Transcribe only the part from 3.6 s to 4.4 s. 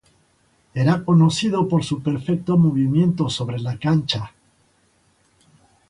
cancha.